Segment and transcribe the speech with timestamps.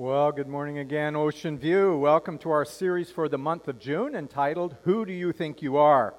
[0.00, 1.98] Well, good morning again, Ocean View.
[1.98, 5.76] Welcome to our series for the month of June entitled, Who Do You Think You
[5.76, 6.14] Are?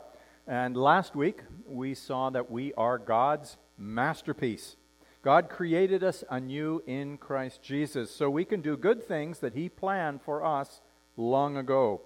[0.45, 4.75] And last week, we saw that we are God's masterpiece.
[5.21, 9.69] God created us anew in Christ Jesus so we can do good things that He
[9.69, 10.81] planned for us
[11.15, 12.01] long ago.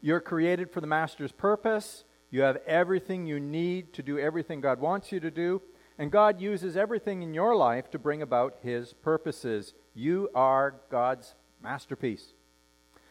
[0.00, 2.04] You're created for the Master's purpose.
[2.30, 5.60] You have everything you need to do everything God wants you to do.
[5.98, 9.74] And God uses everything in your life to bring about His purposes.
[9.94, 12.32] You are God's masterpiece.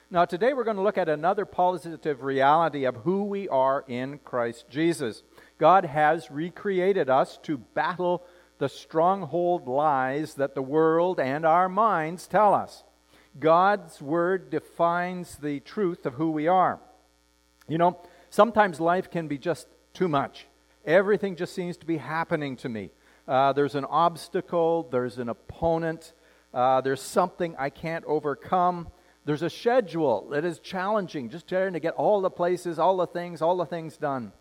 [0.10, 4.20] Now, today we're going to look at another positive reality of who we are in
[4.20, 5.23] Christ Jesus.
[5.58, 8.23] God has recreated us to battle
[8.60, 12.84] the stronghold lies that the world and our minds tell us.
[13.40, 16.80] God's Word defines the truth of who we are.
[17.68, 20.48] You know, sometimes life can be just too much.
[20.86, 22.90] Everything just seems to be happening to me.
[23.28, 26.14] Uh, there's an obstacle, there's an opponent,
[26.53, 28.89] uh, there's something I can't overcome.
[29.26, 33.08] There's a schedule that is challenging, just trying to get all the places, all the
[33.08, 34.31] things, all the things done.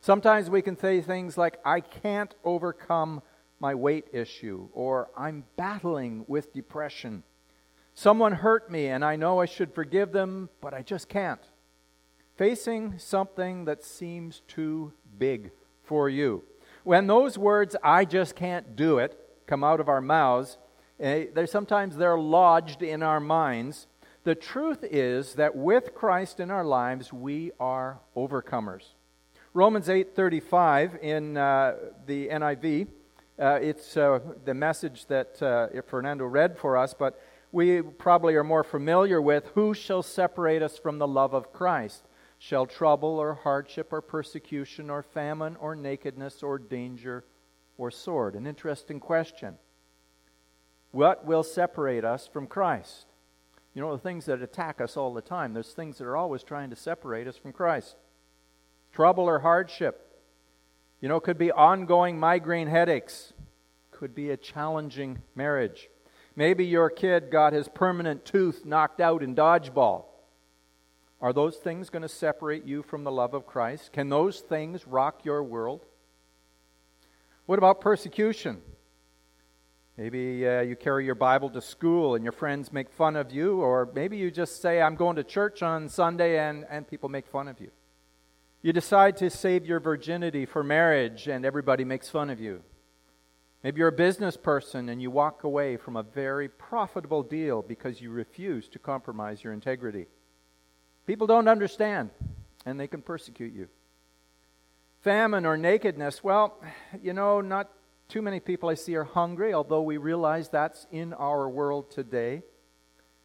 [0.00, 3.22] Sometimes we can say things like, I can't overcome
[3.60, 7.24] my weight issue, or I'm battling with depression.
[7.94, 11.40] Someone hurt me and I know I should forgive them, but I just can't.
[12.36, 15.50] Facing something that seems too big
[15.82, 16.44] for you.
[16.84, 20.58] When those words, I just can't do it, come out of our mouths,
[21.00, 23.86] eh, they sometimes they're lodged in our minds.
[24.24, 28.94] The truth is that with Christ in our lives, we are overcomers.
[29.54, 31.76] Romans 8:35 in uh,
[32.06, 32.88] the NIV,
[33.38, 37.20] uh, it's uh, the message that uh, Fernando read for us, but
[37.52, 39.46] we probably are more familiar with.
[39.54, 42.04] Who shall separate us from the love of Christ?
[42.38, 47.24] Shall trouble or hardship or persecution or famine or nakedness or danger
[47.78, 48.34] or sword?
[48.34, 49.56] An interesting question.
[50.90, 53.06] What will separate us from Christ?
[53.74, 56.42] You know, the things that attack us all the time, there's things that are always
[56.42, 57.96] trying to separate us from Christ.
[58.92, 60.04] Trouble or hardship.
[61.00, 63.32] You know, it could be ongoing migraine headaches,
[63.90, 65.88] could be a challenging marriage.
[66.34, 70.04] Maybe your kid got his permanent tooth knocked out in dodgeball.
[71.20, 73.92] Are those things going to separate you from the love of Christ?
[73.92, 75.84] Can those things rock your world?
[77.46, 78.62] What about persecution?
[79.98, 83.60] Maybe uh, you carry your Bible to school and your friends make fun of you,
[83.60, 87.26] or maybe you just say, I'm going to church on Sunday and, and people make
[87.26, 87.72] fun of you.
[88.62, 92.62] You decide to save your virginity for marriage and everybody makes fun of you.
[93.64, 98.00] Maybe you're a business person and you walk away from a very profitable deal because
[98.00, 100.06] you refuse to compromise your integrity.
[101.08, 102.10] People don't understand,
[102.64, 103.66] and they can persecute you.
[105.00, 106.60] Famine or nakedness, well,
[107.02, 107.68] you know, not
[108.08, 112.42] too many people I see are hungry, although we realize that's in our world today.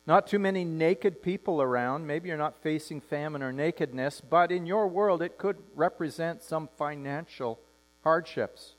[0.05, 2.05] Not too many naked people around.
[2.05, 6.67] Maybe you're not facing famine or nakedness, but in your world it could represent some
[6.77, 7.59] financial
[8.03, 8.75] hardships.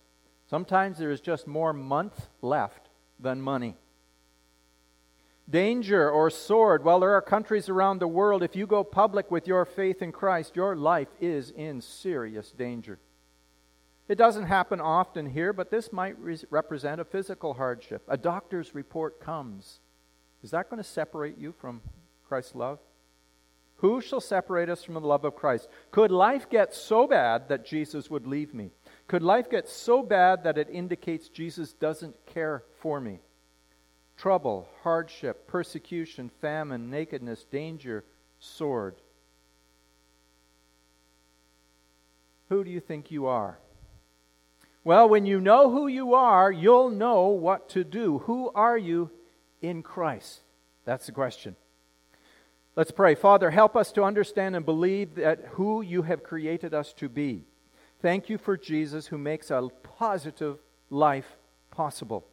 [0.49, 3.77] Sometimes there is just more month left than money
[5.49, 6.85] danger or sword.
[6.85, 10.13] Well, there are countries around the world, if you go public with your faith in
[10.13, 12.99] Christ, your life is in serious danger.
[14.09, 18.03] It doesn't happen often here, but this might re- represent a physical hardship.
[18.09, 19.81] A doctor's report comes.
[20.43, 21.81] Is that going to separate you from
[22.29, 22.79] Christ's love?
[23.77, 25.69] Who shall separate us from the love of Christ?
[25.91, 28.71] Could life get so bad that Jesus would leave me?
[29.09, 33.21] Could life get so bad that it indicates Jesus doesn't care for me?
[34.17, 38.05] trouble, hardship, persecution, famine, nakedness, danger,
[38.39, 38.97] sword.
[42.49, 43.59] Who do you think you are?
[44.85, 48.19] Well, when you know who you are, you'll know what to do.
[48.21, 49.11] Who are you
[49.63, 50.41] in Christ?
[50.85, 51.57] That's the question.
[52.77, 53.15] Let's pray.
[53.15, 57.45] Father, help us to understand and believe that who you have created us to be.
[58.03, 60.59] Thank you for Jesus who makes a positive
[60.91, 61.39] life
[61.71, 62.27] possible.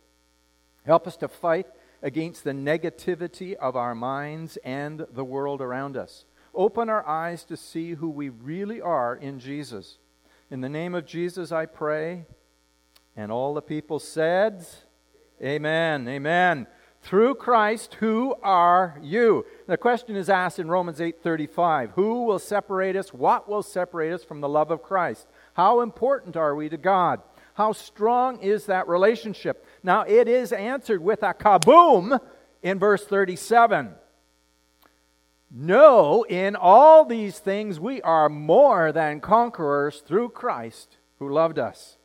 [0.86, 1.68] Help us to fight
[2.02, 6.26] against the negativity of our minds and the world around us.
[6.54, 10.00] Open our eyes to see who we really are in Jesus.
[10.50, 12.26] In the name of Jesus, I pray.
[13.16, 14.66] And all the people said,
[15.44, 16.08] Amen.
[16.08, 16.68] Amen.
[17.02, 19.46] Through Christ, who are you?
[19.66, 21.92] The question is asked in Romans 8:35.
[21.92, 23.12] Who will separate us?
[23.12, 25.28] What will separate us from the love of Christ?
[25.56, 27.22] How important are we to God?
[27.56, 29.66] How strong is that relationship?
[29.84, 32.20] Now, it is answered with a kaboom
[32.62, 33.96] in verse 37.
[35.50, 41.98] No, in all these things we are more than conquerors through Christ who loved us.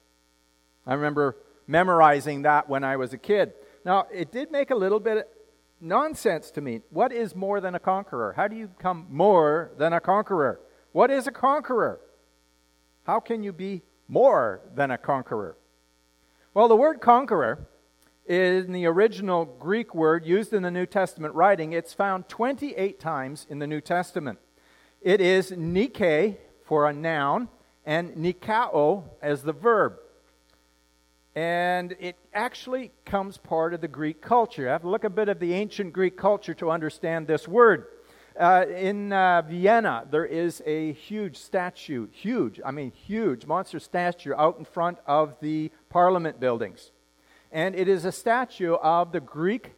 [0.86, 1.36] I remember
[1.66, 3.52] memorizing that when I was a kid.
[3.84, 5.24] Now, it did make a little bit of
[5.80, 6.80] nonsense to me.
[6.90, 8.32] What is more than a conqueror?
[8.34, 10.60] How do you become more than a conqueror?
[10.92, 12.00] What is a conqueror?
[13.04, 15.56] How can you be more than a conqueror?
[16.54, 17.68] Well, the word conqueror
[18.26, 23.46] in the original Greek word used in the New Testament writing, it's found 28 times
[23.48, 24.38] in the New Testament.
[25.00, 27.48] It is Nike for a noun
[27.84, 29.98] and Nikao as the verb.
[31.36, 34.62] And it actually comes part of the Greek culture.
[34.62, 37.88] You have to look a bit of the ancient Greek culture to understand this word.
[38.40, 44.32] Uh, in uh, Vienna, there is a huge statue, huge, I mean huge, monster statue
[44.34, 46.90] out in front of the parliament buildings.
[47.52, 49.72] And it is a statue of the Greek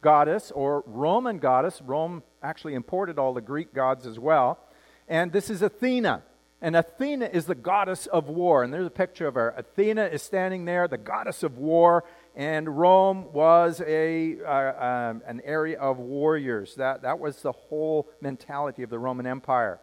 [0.00, 1.80] goddess or Roman goddess.
[1.80, 4.58] Rome actually imported all the Greek gods as well.
[5.08, 6.24] And this is Athena.
[6.64, 8.64] And Athena is the goddess of war.
[8.64, 9.50] And there's a picture of her.
[9.54, 12.04] Athena is standing there, the goddess of war.
[12.34, 16.74] And Rome was a, uh, um, an area of warriors.
[16.76, 19.78] That, that was the whole mentality of the Roman Empire.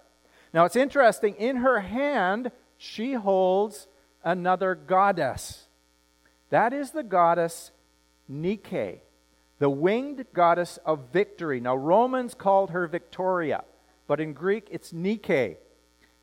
[0.55, 3.87] Now it's interesting, in her hand, she holds
[4.23, 5.67] another goddess.
[6.49, 7.69] That is the goddess
[8.27, 9.03] Nike,
[9.59, 11.59] the winged goddess of victory.
[11.59, 13.65] Now, Romans called her Victoria,
[14.07, 15.57] but in Greek it's Nike.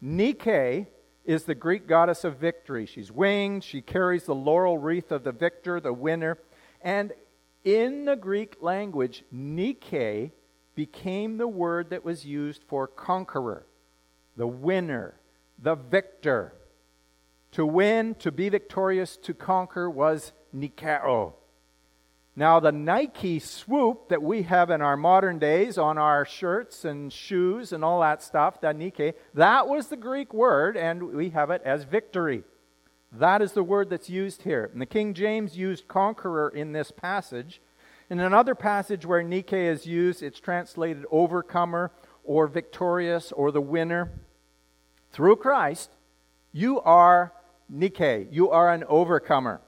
[0.00, 0.86] Nike
[1.24, 2.86] is the Greek goddess of victory.
[2.86, 6.38] She's winged, she carries the laurel wreath of the victor, the winner.
[6.80, 7.12] And
[7.64, 10.32] in the Greek language, Nike
[10.74, 13.66] became the word that was used for conqueror,
[14.36, 15.20] the winner,
[15.58, 16.54] the victor.
[17.52, 21.32] To win, to be victorious, to conquer was Nikao.
[22.38, 27.12] Now, the Nike swoop that we have in our modern days on our shirts and
[27.12, 31.50] shoes and all that stuff, that Nike, that was the Greek word, and we have
[31.50, 32.44] it as victory.
[33.10, 34.70] That is the word that's used here.
[34.72, 37.60] And the King James used conqueror in this passage.
[38.08, 41.90] In another passage where Nike is used, it's translated overcomer
[42.22, 44.12] or victorious or the winner.
[45.10, 45.90] Through Christ,
[46.52, 47.32] you are
[47.68, 48.28] Nike.
[48.30, 49.60] You are an overcomer.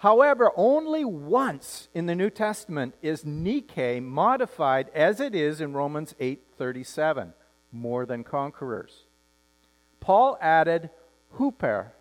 [0.00, 6.14] However, only once in the New Testament is Nike modified as it is in Romans
[6.18, 7.34] 8:37,
[7.70, 9.04] more than conquerors.
[10.00, 10.88] Paul added
[11.32, 11.92] hooper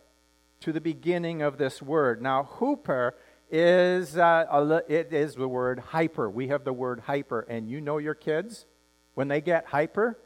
[0.62, 2.22] to the beginning of this word.
[2.22, 3.18] Now, hooper
[3.52, 6.30] is uh, a, it is the word hyper.
[6.30, 8.66] We have the word hyper, and you know your kids
[9.14, 10.18] when they get hyper,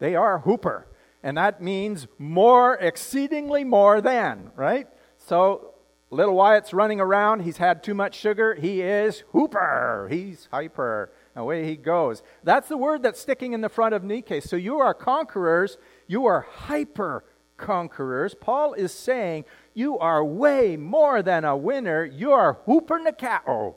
[0.00, 0.86] they are hooper,
[1.22, 4.86] and that means more, exceedingly more than, right?
[5.16, 5.71] So
[6.12, 7.40] Little Wyatt's running around.
[7.40, 8.54] He's had too much sugar.
[8.54, 10.08] He is hooper.
[10.10, 11.10] He's hyper.
[11.34, 12.22] Away he goes.
[12.44, 14.42] That's the word that's sticking in the front of Nike.
[14.42, 15.78] So you are conquerors.
[16.06, 17.24] You are hyper
[17.56, 18.34] conquerors.
[18.34, 22.04] Paul is saying you are way more than a winner.
[22.04, 23.76] You are hooper nikao.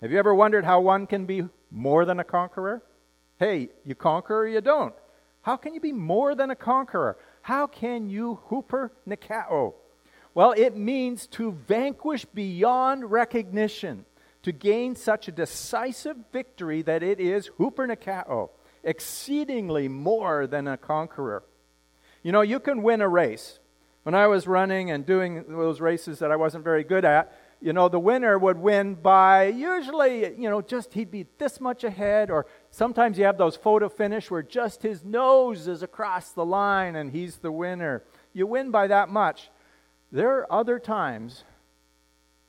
[0.00, 2.82] Have you ever wondered how one can be more than a conqueror?
[3.38, 4.94] Hey, you conquer or you don't.
[5.42, 7.18] How can you be more than a conqueror?
[7.42, 9.74] How can you hooper nikao?
[10.36, 14.04] Well, it means to vanquish beyond recognition,
[14.42, 18.50] to gain such a decisive victory that it is hupernikao,
[18.84, 21.42] exceedingly more than a conqueror.
[22.22, 23.60] You know, you can win a race.
[24.02, 27.72] When I was running and doing those races that I wasn't very good at, you
[27.72, 32.30] know, the winner would win by usually, you know, just he'd be this much ahead,
[32.30, 36.94] or sometimes you have those photo finish where just his nose is across the line
[36.94, 38.02] and he's the winner.
[38.34, 39.48] You win by that much.
[40.12, 41.44] There are other times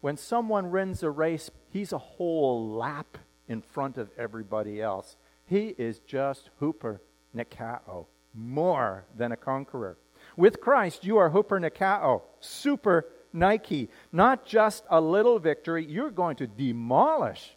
[0.02, 5.16] when someone wins a race, he's a whole lap in front of everybody else.
[5.46, 7.02] He is just hooper
[7.36, 9.98] nikao, more than a conqueror.
[10.36, 13.90] With Christ, you are hooper nikao, super Nike.
[14.12, 17.56] Not just a little victory, you're going to demolish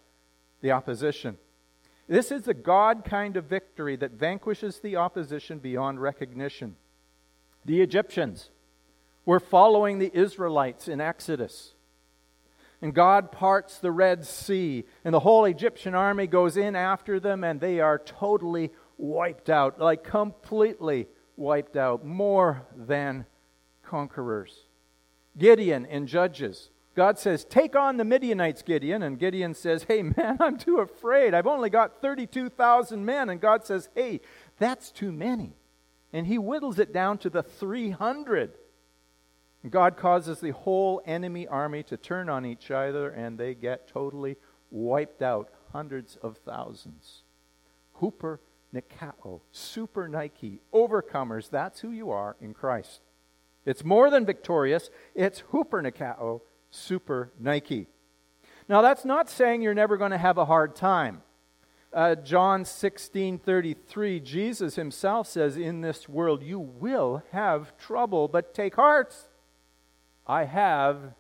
[0.60, 1.38] the opposition.
[2.08, 6.76] This is the God kind of victory that vanquishes the opposition beyond recognition.
[7.64, 8.50] The Egyptians,
[9.30, 11.74] were following the Israelites in Exodus.
[12.82, 17.44] And God parts the Red Sea, and the whole Egyptian army goes in after them,
[17.44, 21.06] and they are totally wiped out, like completely
[21.36, 23.24] wiped out, more than
[23.84, 24.66] conquerors.
[25.38, 26.70] Gideon in Judges.
[26.96, 29.00] God says, Take on the Midianites, Gideon.
[29.04, 31.34] And Gideon says, Hey, man, I'm too afraid.
[31.34, 33.28] I've only got 32,000 men.
[33.28, 34.22] And God says, Hey,
[34.58, 35.54] that's too many.
[36.12, 38.54] And he whittles it down to the 300.
[39.68, 44.36] God causes the whole enemy army to turn on each other and they get totally
[44.70, 47.22] wiped out, hundreds of thousands.
[47.94, 48.40] Hooper
[48.74, 53.00] Nikao, Super Nike, overcomers, that's who you are in Christ.
[53.66, 56.40] It's more than victorious, it's Hooper Nikao,
[56.70, 57.86] Super Nike.
[58.68, 61.22] Now, that's not saying you're never going to have a hard time.
[61.92, 68.54] Uh, John 16 33, Jesus himself says, In this world you will have trouble, but
[68.54, 69.12] take heart.
[70.26, 71.14] I have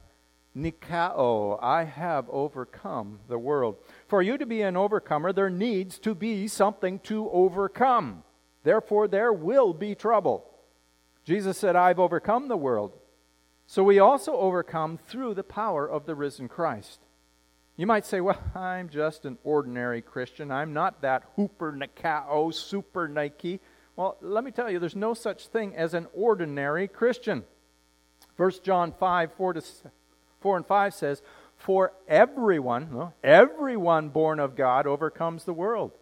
[0.56, 3.76] Nikao, I have overcome the world.
[4.08, 8.24] For you to be an overcomer, there needs to be something to overcome.
[8.64, 10.44] Therefore, there will be trouble.
[11.24, 12.92] Jesus said, I've overcome the world.
[13.66, 17.00] So we also overcome through the power of the risen Christ.
[17.76, 20.50] You might say, well, I'm just an ordinary Christian.
[20.50, 23.60] I'm not that hooper Nikao, super Nike.
[23.94, 27.44] Well, let me tell you, there's no such thing as an ordinary Christian.
[28.40, 29.62] 1 John 5, 4, to,
[30.40, 31.20] 4 and 5 says,
[31.58, 35.92] For everyone, everyone born of God overcomes the world.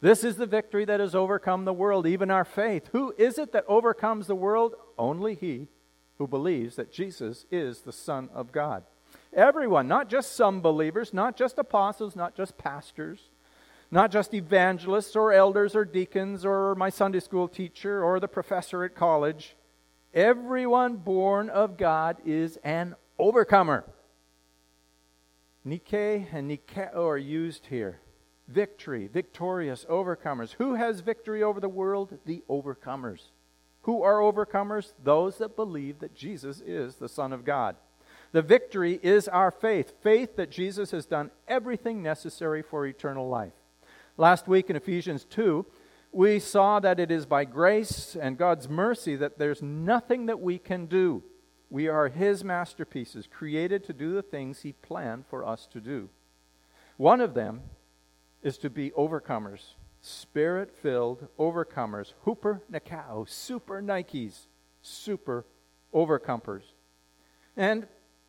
[0.00, 2.88] This is the victory that has overcome the world, even our faith.
[2.92, 4.76] Who is it that overcomes the world?
[4.96, 5.66] Only he
[6.18, 8.84] who believes that Jesus is the Son of God.
[9.34, 13.30] Everyone, not just some believers, not just apostles, not just pastors,
[13.90, 18.84] not just evangelists or elders or deacons or my Sunday school teacher or the professor
[18.84, 19.56] at college.
[20.14, 23.84] Everyone born of God is an overcomer.
[25.64, 28.00] Nike and Nikao are used here.
[28.46, 30.52] Victory, victorious, overcomers.
[30.58, 32.18] Who has victory over the world?
[32.26, 33.30] The overcomers.
[33.82, 34.92] Who are overcomers?
[35.02, 37.76] Those that believe that Jesus is the Son of God.
[38.32, 43.52] The victory is our faith faith that Jesus has done everything necessary for eternal life.
[44.18, 45.64] Last week in Ephesians 2,
[46.12, 50.58] we saw that it is by grace and God's mercy that there's nothing that we
[50.58, 51.22] can do.
[51.70, 56.10] We are His masterpieces, created to do the things He planned for us to do.
[56.98, 57.62] One of them
[58.42, 64.48] is to be overcomers, spirit filled overcomers, hooper Nikao, super Nikes,
[64.82, 65.46] super
[65.94, 66.64] overcomers.
[67.56, 67.86] And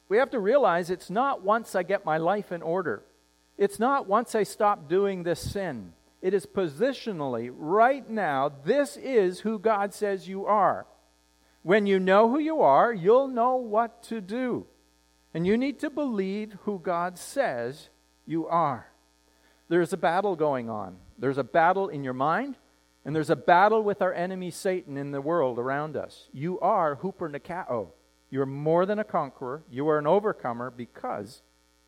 [0.07, 3.03] we have to realize it's not once I get my life in order.
[3.57, 5.93] It's not once I stop doing this sin.
[6.23, 10.87] It is positionally, right now, this is who God says you are.
[11.63, 14.65] When you know who you are, you'll know what to do.
[15.33, 17.89] And you need to believe who God says
[18.25, 18.87] you are.
[19.67, 20.95] There's a battle going on.
[21.19, 22.55] There's a battle in your mind,
[23.03, 26.29] and there's a battle with our enemy Satan in the world around us.
[26.31, 27.89] You are Hooper Nikao.
[28.29, 29.63] You're more than a conqueror.
[29.69, 31.41] You are an overcomer because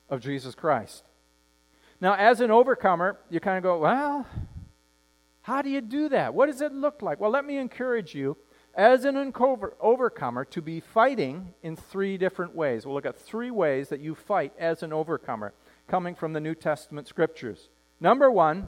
[0.10, 1.06] of Jesus Christ.
[2.06, 4.28] Now, as an overcomer, you kind of go, well,
[5.42, 6.36] how do you do that?
[6.36, 7.20] What does it look like?
[7.20, 8.38] Well, let me encourage you,
[8.76, 9.34] as an
[9.80, 12.86] overcomer, to be fighting in three different ways.
[12.86, 15.56] We'll look at three ways that you fight as an overcomer,
[15.88, 17.70] coming from the New Testament scriptures.
[18.00, 18.68] Number one,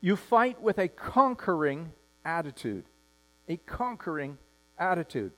[0.00, 1.92] you fight with a conquering
[2.24, 2.86] attitude.
[3.48, 4.38] A conquering
[4.76, 5.30] attitude.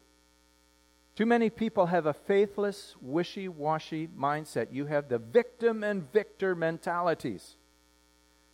[1.14, 4.68] Too many people have a faithless, wishy washy mindset.
[4.72, 7.56] You have the victim and victor mentalities.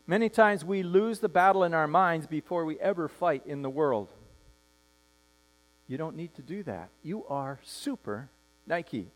[0.06, 3.70] Many times we lose the battle in our minds before we ever fight in the
[3.70, 4.08] world.
[5.86, 6.90] You don't need to do that.
[7.02, 8.28] You are super
[8.66, 9.10] Nike.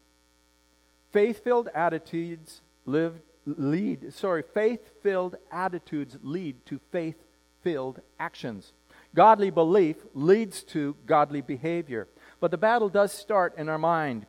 [1.12, 7.22] Faith filled attitudes live, lead, sorry, faith filled attitudes lead to faith
[7.62, 8.72] filled actions.
[9.14, 12.08] Godly belief leads to godly behavior.
[12.44, 14.26] But the battle does start in our mind.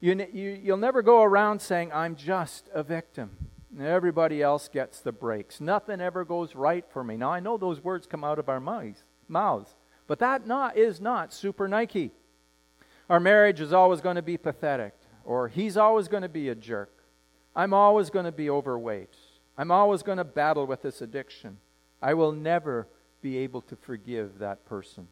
[0.00, 3.30] You, you, you'll never go around saying, I'm just a victim.
[3.80, 5.60] Everybody else gets the breaks.
[5.60, 7.16] Nothing ever goes right for me.
[7.16, 9.76] Now, I know those words come out of our mouths,
[10.08, 12.10] but that not, is not super Nike.
[13.08, 16.56] Our marriage is always going to be pathetic, or he's always going to be a
[16.56, 17.04] jerk.
[17.54, 19.14] I'm always going to be overweight.
[19.56, 21.58] I'm always going to battle with this addiction.
[22.02, 22.88] I will never
[23.20, 25.06] be able to forgive that person.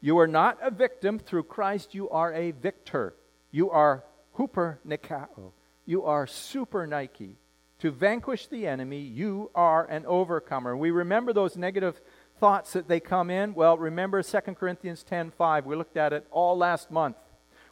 [0.00, 1.18] You are not a victim.
[1.18, 3.14] Through Christ, you are a victor.
[3.50, 5.52] You are Hooper Nikao.
[5.84, 7.36] You are super Nike.
[7.80, 10.76] To vanquish the enemy, you are an overcomer.
[10.76, 12.00] We remember those negative
[12.38, 13.54] thoughts that they come in.
[13.54, 15.64] Well, remember 2 Corinthians 10:5.
[15.64, 17.16] We looked at it all last month.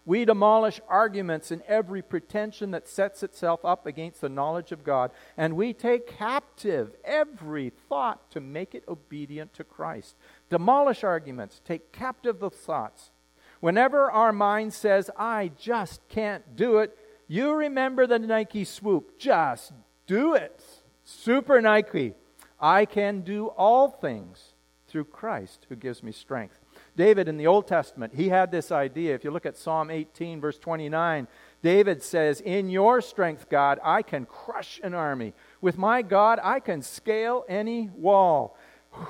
[0.07, 5.11] We demolish arguments and every pretension that sets itself up against the knowledge of God,
[5.37, 10.15] and we take captive every thought to make it obedient to Christ.
[10.49, 13.11] Demolish arguments, take captive the thoughts.
[13.59, 16.97] Whenever our mind says, I just can't do it,
[17.27, 19.19] you remember the Nike swoop.
[19.19, 19.73] Just
[20.07, 20.63] do it.
[21.03, 22.15] Super Nike.
[22.61, 24.55] I can do all things
[24.87, 26.61] through Christ who gives me strength.
[26.97, 29.15] David in the Old Testament, he had this idea.
[29.15, 31.29] If you look at Psalm 18, verse 29,
[31.62, 35.35] David says, In your strength, God, I can crush an army.
[35.61, 38.57] With my God, I can scale any wall.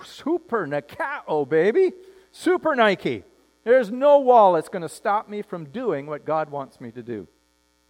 [0.04, 1.92] Super Nikao, baby.
[2.32, 3.22] Super Nike.
[3.62, 7.02] There's no wall that's going to stop me from doing what God wants me to
[7.02, 7.28] do.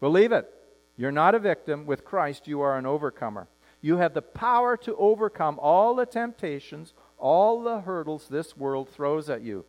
[0.00, 0.50] Believe it.
[0.96, 1.86] You're not a victim.
[1.86, 3.48] With Christ, you are an overcomer.
[3.80, 9.30] You have the power to overcome all the temptations, all the hurdles this world throws
[9.30, 9.64] at you.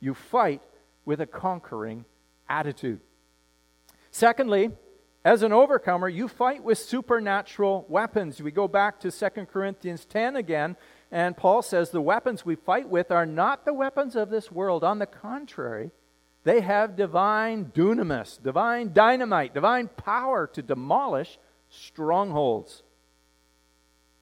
[0.00, 0.62] You fight
[1.04, 2.04] with a conquering
[2.48, 3.00] attitude.
[4.10, 4.70] Secondly,
[5.24, 8.40] as an overcomer, you fight with supernatural weapons.
[8.40, 10.76] We go back to 2 Corinthians 10 again,
[11.10, 14.84] and Paul says the weapons we fight with are not the weapons of this world.
[14.84, 15.90] On the contrary,
[16.44, 21.38] they have divine dunamis, divine dynamite, divine power to demolish
[21.70, 22.84] strongholds.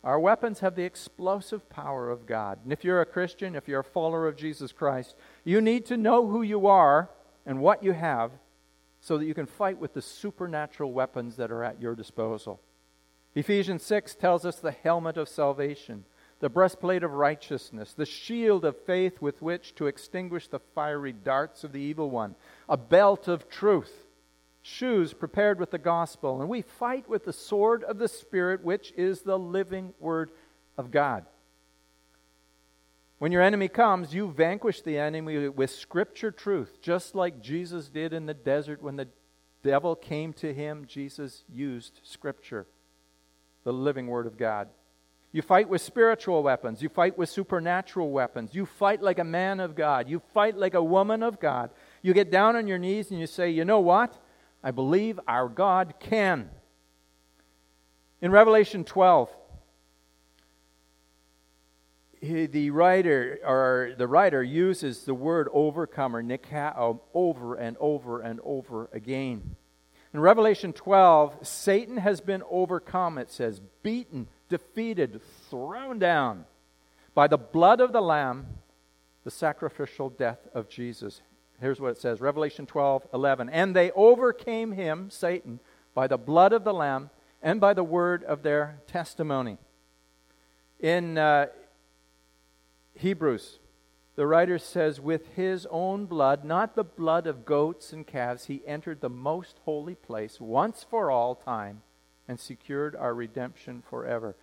[0.02, 2.60] Our weapons have the explosive power of God.
[2.64, 5.96] And if you're a Christian, if you're a follower of Jesus Christ, you need to
[5.96, 7.10] know who you are
[7.46, 8.32] and what you have
[9.00, 12.60] so that you can fight with the supernatural weapons that are at your disposal.
[13.34, 16.04] Ephesians 6 tells us the helmet of salvation,
[16.40, 21.64] the breastplate of righteousness, the shield of faith with which to extinguish the fiery darts
[21.64, 22.34] of the evil one,
[22.68, 24.06] a belt of truth,
[24.62, 28.92] shoes prepared with the gospel, and we fight with the sword of the Spirit, which
[28.96, 30.30] is the living word
[30.78, 31.26] of God.
[33.18, 38.12] When your enemy comes, you vanquish the enemy with scripture truth, just like Jesus did
[38.12, 39.08] in the desert when the
[39.62, 40.84] devil came to him.
[40.86, 42.66] Jesus used scripture,
[43.62, 44.68] the living word of God.
[45.34, 46.80] You fight with spiritual weapons.
[46.80, 48.54] You fight with supernatural weapons.
[48.54, 50.08] You fight like a man of God.
[50.08, 51.70] You fight like a woman of God.
[52.02, 54.16] You get down on your knees and you say, You know what?
[54.62, 56.50] I believe our God can.
[58.22, 59.28] In Revelation 12,
[62.24, 68.88] the writer or the writer uses the word overcomer nikao over and over and over
[68.92, 69.56] again.
[70.12, 76.46] In revelation 12 satan has been overcome it says beaten defeated thrown down
[77.14, 78.46] by the blood of the lamb
[79.24, 81.20] the sacrificial death of jesus.
[81.60, 85.60] Here's what it says revelation 12 11 and they overcame him satan
[85.94, 87.10] by the blood of the lamb
[87.42, 89.58] and by the word of their testimony.
[90.80, 91.46] In uh,
[92.94, 93.58] Hebrews,
[94.16, 98.62] the writer says, With his own blood, not the blood of goats and calves, he
[98.66, 101.82] entered the most holy place once for all time
[102.28, 104.36] and secured our redemption forever.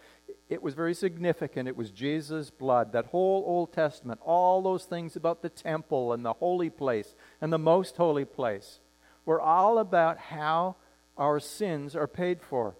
[0.49, 1.67] It was very significant.
[1.67, 2.91] It was Jesus' blood.
[2.91, 7.51] That whole Old Testament, all those things about the temple and the holy place and
[7.51, 8.79] the most holy place,
[9.25, 10.75] were all about how
[11.17, 12.75] our sins are paid for.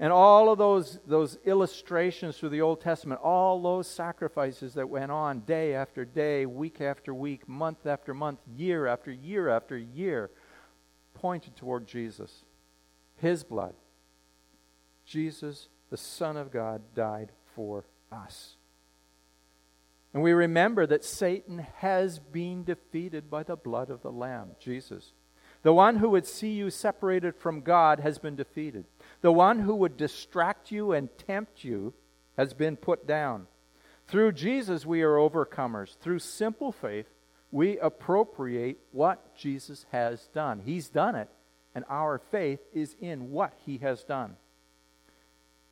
[0.00, 5.10] And all of those, those illustrations through the Old Testament, all those sacrifices that went
[5.10, 10.30] on day after day, week after week, month after month, year after year after year,
[11.14, 12.44] pointed toward Jesus.
[13.16, 13.74] His blood.
[15.04, 18.56] Jesus, the Son of God, died for us.
[20.14, 25.12] And we remember that Satan has been defeated by the blood of the Lamb, Jesus.
[25.62, 28.84] The one who would see you separated from God has been defeated.
[29.20, 31.94] The one who would distract you and tempt you
[32.36, 33.46] has been put down.
[34.06, 35.96] Through Jesus, we are overcomers.
[35.98, 37.06] Through simple faith,
[37.50, 40.60] we appropriate what Jesus has done.
[40.64, 41.28] He's done it,
[41.74, 44.36] and our faith is in what he has done.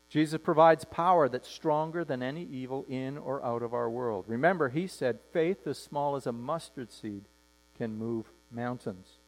[0.09, 4.25] Jesus provides power that's stronger than any evil in or out of our world.
[4.29, 7.25] Remember, he said, faith as small as a mustard seed
[7.77, 9.19] can move mountains.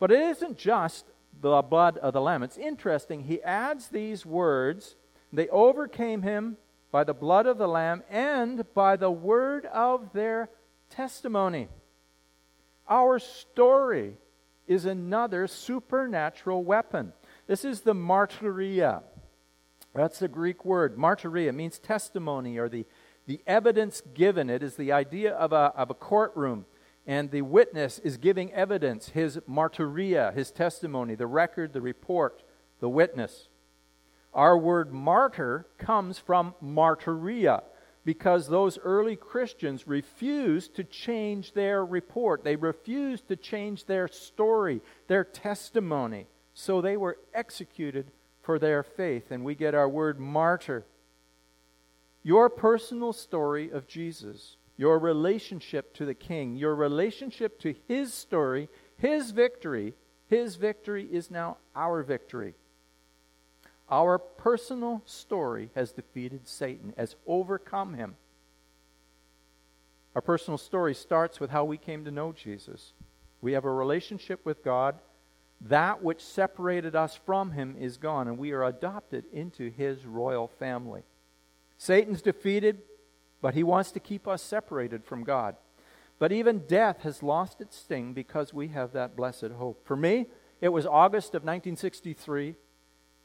[0.00, 1.06] But it isn't just
[1.40, 2.42] the blood of the Lamb.
[2.42, 3.24] It's interesting.
[3.24, 4.96] He adds these words
[5.32, 6.58] they overcame him
[6.90, 10.50] by the blood of the Lamb and by the word of their
[10.90, 11.68] testimony.
[12.88, 14.18] Our story
[14.66, 17.12] is another supernatural weapon.
[17.46, 19.02] This is the martyria.
[19.94, 20.96] That's the Greek word.
[20.96, 22.86] Martyria means testimony or the,
[23.26, 24.50] the evidence given.
[24.50, 26.66] It is the idea of a, of a courtroom
[27.06, 32.42] and the witness is giving evidence, his martyria, his testimony, the record, the report,
[32.80, 33.48] the witness.
[34.32, 37.62] Our word martyr comes from martyria
[38.04, 42.42] because those early Christians refused to change their report.
[42.42, 46.26] They refused to change their story, their testimony.
[46.54, 48.10] So they were executed
[48.42, 50.84] for their faith, and we get our word martyr.
[52.22, 58.68] Your personal story of Jesus your relationship to the king, your relationship to his story,
[58.96, 59.94] his victory,
[60.28, 62.54] his victory is now our victory.
[63.90, 68.16] Our personal story has defeated Satan, has overcome him.
[70.14, 72.92] Our personal story starts with how we came to know Jesus.
[73.40, 74.98] We have a relationship with God.
[75.60, 80.48] That which separated us from him is gone, and we are adopted into his royal
[80.48, 81.02] family.
[81.78, 82.82] Satan's defeated,
[83.42, 85.56] but he wants to keep us separated from God.
[86.18, 89.84] But even death has lost its sting because we have that blessed hope.
[89.84, 90.26] For me,
[90.60, 92.54] it was August of 1963,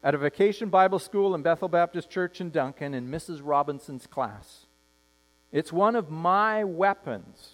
[0.03, 3.41] at a vacation Bible school in Bethel Baptist Church in Duncan in Mrs.
[3.43, 4.65] Robinson's class.
[5.51, 7.53] It's one of my weapons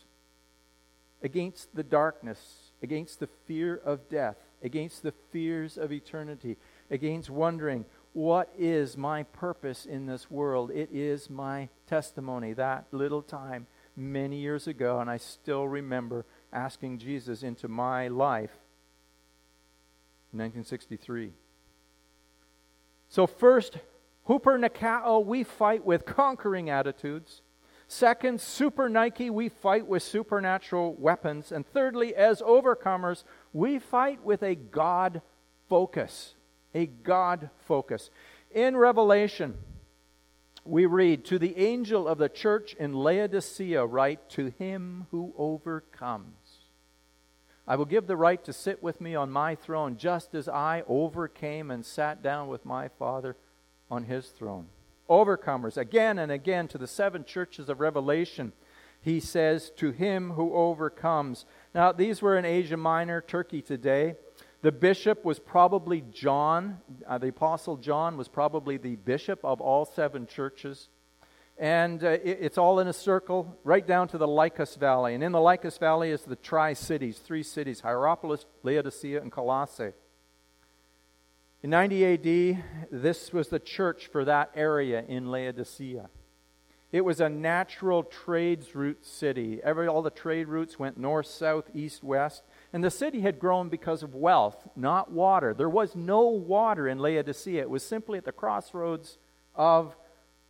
[1.21, 6.57] against the darkness, against the fear of death, against the fears of eternity,
[6.89, 10.69] against wondering, what is my purpose in this world?
[10.71, 12.53] It is my testimony.
[12.53, 18.49] That little time many years ago, and I still remember asking Jesus into my life
[20.31, 21.33] in 1963.
[23.09, 23.77] So, first,
[24.23, 27.43] Hooper Nikao, we fight with conquering attitudes.
[27.87, 31.51] Second, Super Nike, we fight with supernatural weapons.
[31.51, 35.21] And thirdly, as overcomers, we fight with a God
[35.69, 36.33] focus.
[36.73, 38.09] A God focus.
[38.49, 39.53] In Revelation,
[40.65, 46.59] we read, To the angel of the church in Laodicea, write, To him who overcomes.
[47.67, 50.83] I will give the right to sit with me on my throne, just as I
[50.87, 53.37] overcame and sat down with my Father
[53.89, 54.67] on his throne.
[55.09, 58.51] Overcomers, again and again, to the seven churches of Revelation,
[59.01, 61.45] he says, To him who overcomes.
[61.73, 64.15] Now, these were in Asia Minor, Turkey today.
[64.63, 66.77] The bishop was probably John.
[67.05, 70.87] Uh, the Apostle John was probably the bishop of all seven churches.
[71.57, 75.15] And uh, it, it's all in a circle, right down to the Lycus Valley.
[75.15, 79.91] And in the Lycus Valley is the Tri Cities, three cities Hierapolis, Laodicea, and Colossae.
[81.61, 86.09] In 90 AD, this was the church for that area in Laodicea.
[86.93, 89.59] It was a natural trades route city.
[89.61, 92.43] Every, all the trade routes went north, south, east, west.
[92.73, 95.53] And the city had grown because of wealth, not water.
[95.53, 97.61] There was no water in Laodicea.
[97.61, 99.19] It was simply at the crossroads
[99.53, 99.95] of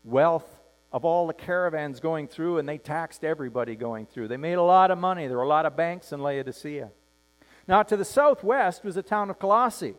[0.06, 0.50] wealth
[0.94, 4.30] of all the caravans going through, and they taxed everybody going through.
[4.30, 5.28] They made a lot of money.
[5.28, 6.92] There were a lot of banks in Laodicea.
[7.68, 9.96] Now, to the southwest was the town of Colossae,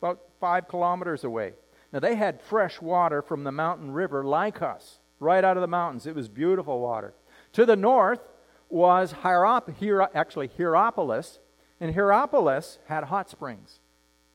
[0.00, 1.54] about five kilometers away.
[1.92, 6.06] Now, they had fresh water from the mountain river Lycus, right out of the mountains.
[6.06, 7.14] It was beautiful water.
[7.54, 8.20] To the north
[8.68, 11.38] was Hierop- Hier- actually Hierapolis,
[11.80, 13.80] and Hierapolis had hot springs.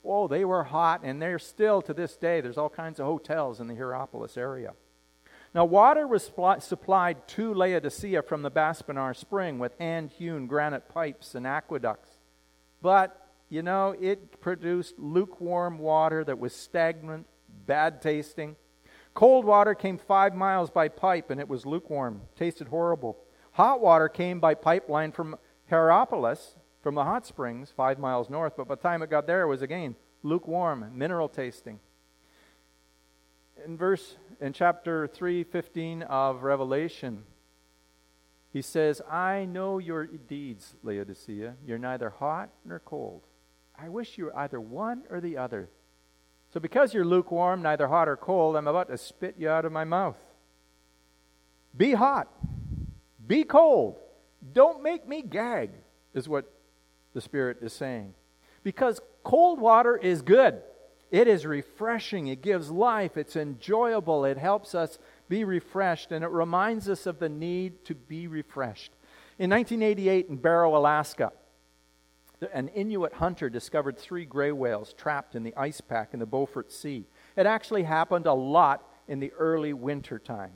[0.04, 2.42] Oh, they were hot, and they're still to this day.
[2.42, 4.74] There's all kinds of hotels in the Hierapolis area.
[5.54, 11.34] Now, water was supplied to Laodicea from the Baspinar spring with hand hewn granite pipes
[11.34, 12.18] and aqueducts.
[12.82, 17.26] But, you know, it produced lukewarm water that was stagnant,
[17.66, 18.56] bad tasting.
[19.16, 23.18] Cold water came five miles by pipe and it was lukewarm, tasted horrible.
[23.54, 25.36] Hot water came by pipeline from
[25.70, 26.56] Hierapolis,
[26.90, 29.48] from the hot springs, five miles north, but by the time it got there, it
[29.48, 31.80] was again lukewarm, mineral tasting.
[33.64, 37.26] In verse in chapter 3:15 of Revelation,
[38.52, 41.58] he says, "I know your deeds, Laodicea.
[41.64, 43.28] You're neither hot nor cold.
[43.78, 45.70] I wish you were either one or the other.
[46.48, 49.72] So because you're lukewarm, neither hot or cold, I'm about to spit you out of
[49.72, 50.18] my mouth.
[51.78, 52.34] Be hot.
[53.28, 54.02] Be cold.
[54.54, 55.70] Don't make me gag."
[56.16, 56.52] Is what
[57.20, 58.14] the Spirit is saying.
[58.64, 60.62] Because cold water is good.
[61.12, 62.28] It is refreshing.
[62.28, 63.18] It gives life.
[63.18, 64.24] It's enjoyable.
[64.24, 68.94] It helps us be refreshed, and it reminds us of the need to be refreshed.
[69.38, 71.34] In 1988, in Barrow, Alaska,
[72.54, 76.72] an Inuit hunter discovered three gray whales trapped in the ice pack in the Beaufort
[76.72, 77.06] Sea.
[77.36, 80.54] It actually happened a lot in the early winter time.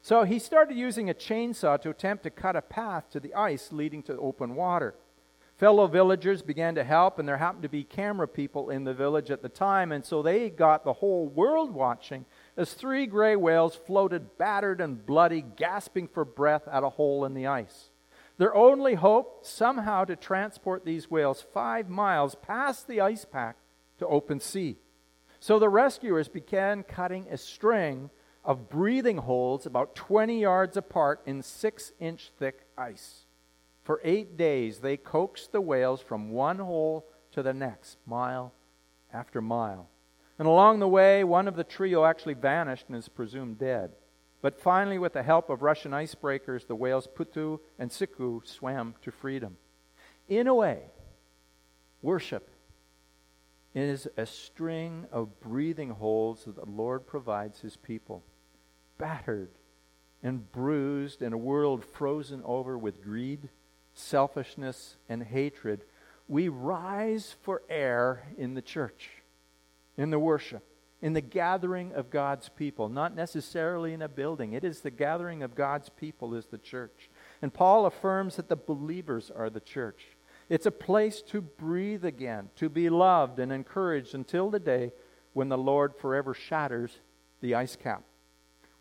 [0.00, 3.70] So he started using a chainsaw to attempt to cut a path to the ice
[3.70, 4.96] leading to open water.
[5.62, 9.30] Fellow villagers began to help, and there happened to be camera people in the village
[9.30, 12.24] at the time, and so they got the whole world watching
[12.56, 17.34] as three gray whales floated battered and bloody, gasping for breath at a hole in
[17.34, 17.90] the ice.
[18.38, 23.56] Their only hope, somehow to transport these whales five miles past the ice pack
[24.00, 24.78] to open sea.
[25.38, 28.10] So the rescuers began cutting a string
[28.44, 33.26] of breathing holes about 20 yards apart in six inch thick ice.
[33.82, 38.52] For eight days, they coaxed the whales from one hole to the next, mile
[39.12, 39.88] after mile.
[40.38, 43.92] And along the way, one of the trio actually vanished and is presumed dead.
[44.40, 49.10] But finally, with the help of Russian icebreakers, the whales Putu and Siku swam to
[49.10, 49.56] freedom.
[50.28, 50.82] In a way,
[52.00, 52.50] worship
[53.74, 58.24] is a string of breathing holes that the Lord provides his people.
[58.98, 59.50] Battered
[60.22, 63.48] and bruised in a world frozen over with greed
[63.94, 65.84] selfishness, and hatred,
[66.28, 69.10] we rise for air in the church,
[69.96, 70.64] in the worship,
[71.00, 74.52] in the gathering of God's people, not necessarily in a building.
[74.52, 77.10] It is the gathering of God's people is the church.
[77.42, 80.06] And Paul affirms that the believers are the church.
[80.48, 84.92] It's a place to breathe again, to be loved and encouraged until the day
[85.32, 86.98] when the Lord forever shatters
[87.40, 88.04] the ice cap.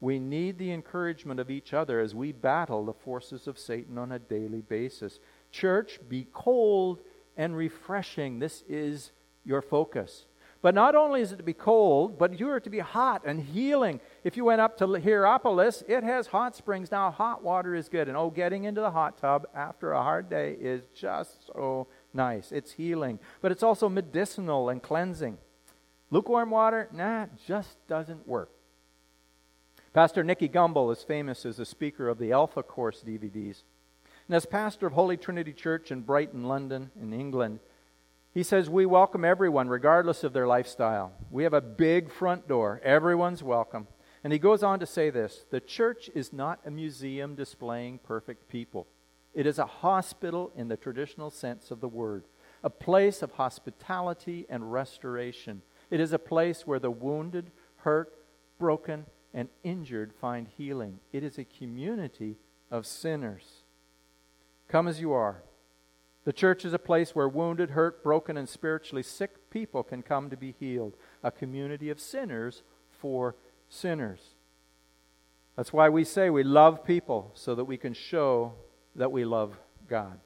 [0.02, 4.12] We need the encouragement of each other as we battle the forces of Satan on
[4.12, 5.20] a daily basis.
[5.52, 7.00] Church, be cold
[7.38, 8.40] and refreshing.
[8.40, 9.12] This is
[9.46, 10.26] your focus.
[10.64, 13.40] But not only is it to be cold, but you are to be hot and
[13.40, 14.00] healing.
[14.24, 16.92] If you went up to Hierapolis, it has hot springs.
[16.92, 18.08] Now, hot water is good.
[18.08, 22.52] And oh, getting into the hot tub after a hard day is just so nice.
[22.52, 23.20] It's healing.
[23.42, 25.38] But it's also medicinal and cleansing.
[26.12, 28.52] Lukewarm water, nah, just doesn't work.
[29.94, 33.64] Pastor Nicky Gumbel is famous as a speaker of the Alpha Course DVDs.
[34.26, 37.60] And as pastor of Holy Trinity Church in Brompton, London, in England,
[38.34, 41.12] he says, We welcome everyone, regardless of their lifestyle.
[41.30, 42.80] We have a big front door.
[42.86, 43.88] Everyone's welcome.
[44.24, 48.48] And he goes on to say this The church is not a museum displaying perfect
[48.48, 48.88] people,
[49.34, 52.24] it is a hospital in the traditional sense of the word,
[52.64, 55.64] a place of hospitality and restoration.
[55.90, 58.14] It is a place where the wounded, hurt,
[58.58, 61.00] broken, and injured find healing.
[61.12, 62.38] It is a community
[62.70, 63.64] of sinners.
[64.68, 65.44] Come as you are
[66.24, 70.30] the church is a place where wounded, hurt, broken, and spiritually sick people can come
[70.30, 73.36] to be healed, a community of sinners for
[73.70, 74.36] sinners.
[75.56, 78.54] That's why we say we love people, so that we can show
[78.96, 80.20] that we love God.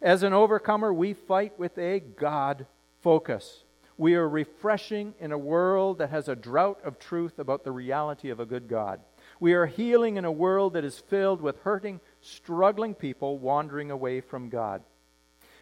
[0.00, 2.66] As an overcomer, we fight with a God
[3.00, 3.61] focus.
[3.96, 8.30] We are refreshing in a world that has a drought of truth about the reality
[8.30, 9.00] of a good God.
[9.38, 14.20] We are healing in a world that is filled with hurting, struggling people wandering away
[14.20, 14.82] from God.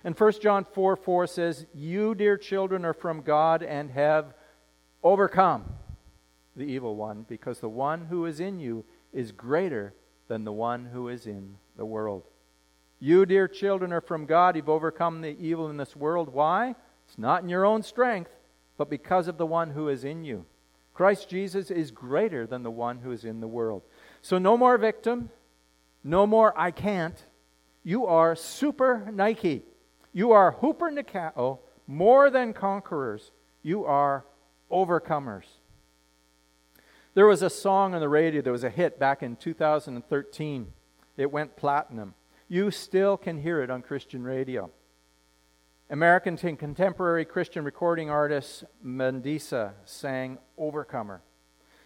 [0.04, 4.34] And 1 John 4 4 says, You, dear children, are from God and have
[5.02, 5.64] overcome
[6.56, 9.94] the evil one, because the one who is in you is greater
[10.28, 12.24] than the one who is in the world.
[12.98, 14.56] You, dear children, are from God.
[14.56, 16.28] You've overcome the evil in this world.
[16.28, 16.74] Why?
[17.10, 18.30] It's not in your own strength,
[18.78, 20.46] but because of the one who is in you.
[20.94, 23.82] Christ Jesus is greater than the one who is in the world.
[24.22, 25.30] So no more victim,
[26.04, 27.20] no more I can't.
[27.82, 29.64] You are super Nike.
[30.12, 33.32] You are hooper nikao, oh, more than conquerors.
[33.64, 34.24] You are
[34.70, 35.46] overcomers.
[37.14, 40.72] There was a song on the radio that was a hit back in 2013.
[41.16, 42.14] It went platinum.
[42.46, 44.70] You still can hear it on Christian radio.
[45.92, 51.20] American contemporary Christian recording artist Mandisa sang Overcomer.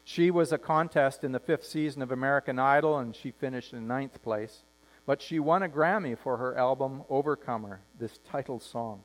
[0.05, 3.89] She was a contest in the fifth season of American Idol and she finished in
[3.89, 4.65] ninth place.
[5.07, 9.05] But she won a Grammy for her album Overcomer, this title song.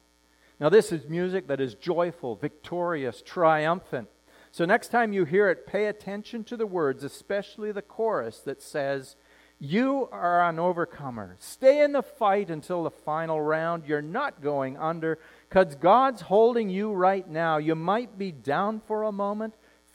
[0.59, 4.09] Now, this is music that is joyful, victorious, triumphant.
[4.51, 8.61] So, next time you hear it, pay attention to the words, especially the chorus that
[8.61, 9.15] says,
[9.59, 11.35] You are an overcomer.
[11.39, 13.85] Stay in the fight until the final round.
[13.85, 15.19] You're not going under
[15.49, 17.57] because God's holding you right now.
[17.57, 19.53] You might be down for a moment,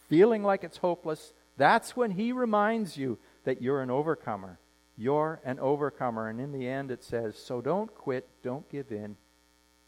[0.09, 1.33] feeling like it's hopeless.
[1.57, 4.59] That's when He reminds you that you're an overcomer.
[4.99, 6.29] You're an overcomer.
[6.29, 9.17] And in the end, it says, So don't quit, don't give in.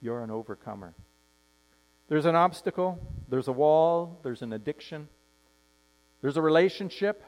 [0.00, 0.94] You're an overcomer.
[2.08, 5.08] There's an obstacle, there's a wall, there's an addiction,
[6.22, 7.24] there's a relationship,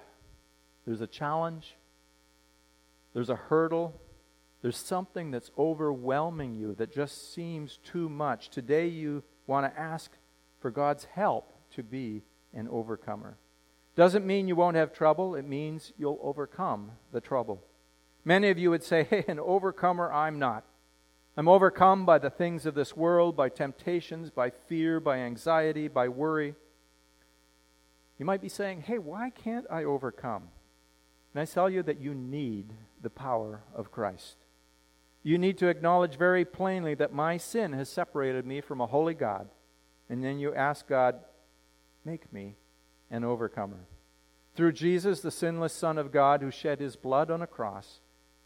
[0.87, 1.75] there's a challenge,
[3.15, 4.01] there's a hurdle,
[4.63, 8.51] there's something that's overwhelming you that just seems too much.
[8.51, 10.11] Today, you want to ask
[10.61, 13.37] for God's help to be an overcomer.
[13.95, 17.63] Doesn't mean you won't have trouble, it means you'll overcome the trouble.
[18.25, 20.65] Many of you would say, hey, an overcomer, I'm not.
[21.37, 26.09] I'm overcome by the things of this world, by temptations, by fear, by anxiety, by
[26.09, 26.55] worry.
[28.19, 30.49] You might be saying, hey, why can't I overcome?
[31.33, 34.37] And I tell you that you need the power of Christ.
[35.23, 39.15] You need to acknowledge very plainly that my sin has separated me from a holy
[39.15, 39.49] God.
[40.09, 41.17] And then you ask God,
[42.05, 42.57] make me
[43.11, 43.87] an overcomer.
[44.55, 48.01] Through Jesus, the sinless Son of God, who shed his blood on a cross,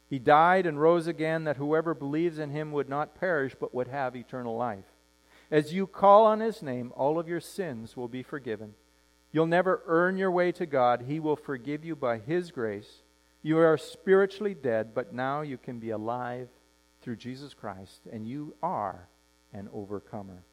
[0.08, 3.88] he died and rose again that whoever believes in him would not perish but would
[3.88, 4.84] have eternal life.
[5.50, 8.74] As you call on his name, all of your sins will be forgiven.
[9.30, 11.04] You'll never earn your way to God.
[11.08, 13.01] He will forgive you by his grace.
[13.42, 16.48] You are spiritually dead, but now you can be alive
[17.00, 19.08] through Jesus Christ, and you are
[19.52, 20.44] an overcomer.